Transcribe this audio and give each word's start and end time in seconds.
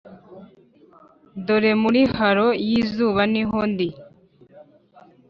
dore, 1.45 1.71
muri 1.81 2.01
halo 2.15 2.47
yizuba 2.67 3.21
niho 3.33 3.59
ndi 3.71 3.87